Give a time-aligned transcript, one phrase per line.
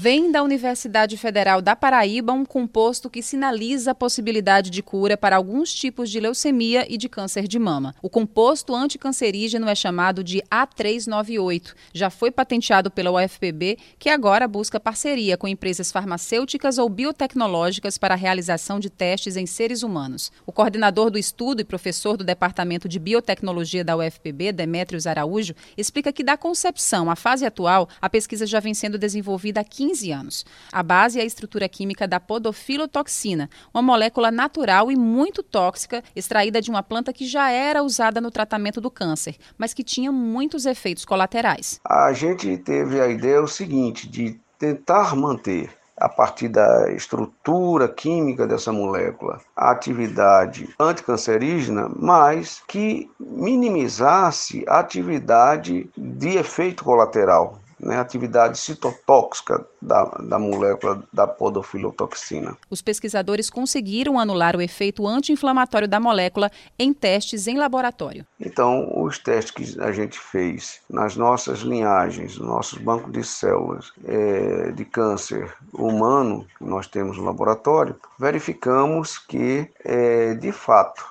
[0.00, 5.36] vem da Universidade Federal da Paraíba um composto que sinaliza a possibilidade de cura para
[5.36, 7.94] alguns tipos de leucemia e de câncer de mama.
[8.00, 11.74] O composto anticancerígeno é chamado de A398.
[11.92, 18.14] Já foi patenteado pela UFPB, que agora busca parceria com empresas farmacêuticas ou biotecnológicas para
[18.14, 20.32] a realização de testes em seres humanos.
[20.46, 26.10] O coordenador do estudo e professor do Departamento de Biotecnologia da UFPB, Demétrios Araújo, explica
[26.10, 30.12] que da concepção à fase atual, a pesquisa já vem sendo desenvolvida há 15 15
[30.12, 30.46] anos.
[30.72, 36.60] A base é a estrutura química da podofilotoxina, uma molécula natural e muito tóxica extraída
[36.60, 40.64] de uma planta que já era usada no tratamento do câncer, mas que tinha muitos
[40.64, 41.80] efeitos colaterais.
[41.84, 48.46] A gente teve a ideia o seguinte de tentar manter a partir da estrutura química
[48.46, 58.58] dessa molécula, a atividade anticancerígena, mas que minimizasse a atividade de efeito colateral, né, atividade
[58.58, 62.56] citotóxica da, da molécula da podofilotoxina.
[62.68, 68.26] Os pesquisadores conseguiram anular o efeito anti-inflamatório da molécula em testes em laboratório.
[68.38, 73.92] Então, os testes que a gente fez nas nossas linhagens, nos nossos bancos de células
[74.04, 81.04] é, de câncer humano, que nós temos no laboratório, verificamos que, é, de fato,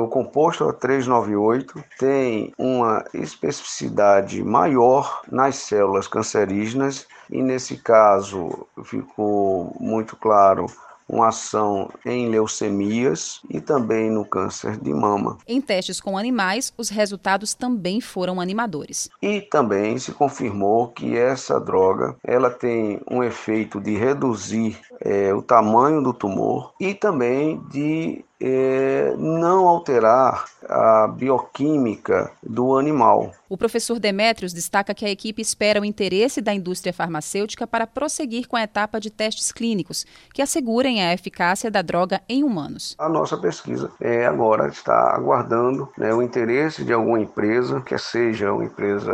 [0.00, 10.14] o composto 398 tem uma especificidade maior nas células cancerígenas e nesse caso ficou muito
[10.14, 10.66] claro
[11.08, 15.38] uma ação em leucemias e também no câncer de mama.
[15.46, 19.10] Em testes com animais, os resultados também foram animadores.
[19.20, 25.42] E também se confirmou que essa droga ela tem um efeito de reduzir é, o
[25.42, 33.32] tamanho do tumor e também de é, não alterar a bioquímica do animal.
[33.48, 38.48] O professor Demetrios destaca que a equipe espera o interesse da indústria farmacêutica para prosseguir
[38.48, 42.96] com a etapa de testes clínicos, que assegurem a eficácia da droga em humanos.
[42.98, 48.52] A nossa pesquisa é, agora está aguardando né, o interesse de alguma empresa, quer seja
[48.52, 49.12] uma empresa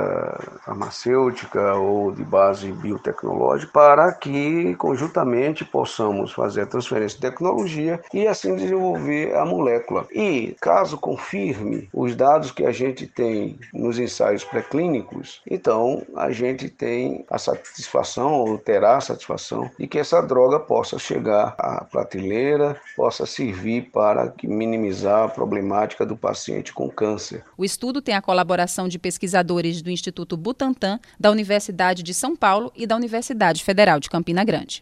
[0.65, 8.27] farmacêutica ou de base biotecnológica, para que conjuntamente possamos fazer a transferência de tecnologia e
[8.27, 8.57] assim
[9.19, 10.07] desenvolver a molécula.
[10.13, 16.69] E caso confirme os dados que a gente tem nos ensaios pré-clínicos, então a gente
[16.69, 22.81] tem a satisfação ou terá a satisfação de que essa droga possa chegar à prateleira,
[22.97, 27.45] possa servir para minimizar a problemática do paciente com câncer.
[27.57, 32.73] O estudo tem a colaboração de pesquisadores do Instituto Butantan, da Universidade de São Paulo
[32.77, 34.77] e da Universidade Federal de Campina Grande.